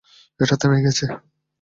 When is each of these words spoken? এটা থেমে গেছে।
এটা 0.39 0.55
থেমে 0.61 0.79
গেছে। 0.85 1.05